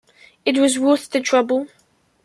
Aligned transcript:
It 0.45 0.57
was 0.57 0.79
worth 0.79 1.11
the 1.11 1.19
trouble. 1.21 1.67